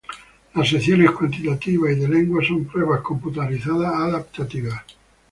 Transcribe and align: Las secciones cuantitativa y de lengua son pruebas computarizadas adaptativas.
Las 0.55 0.67
secciones 0.67 1.11
cuantitativa 1.11 1.91
y 1.91 1.95
de 1.95 2.07
lengua 2.07 2.43
son 2.43 2.65
pruebas 2.65 3.01
computarizadas 3.01 3.93
adaptativas. 3.93 4.81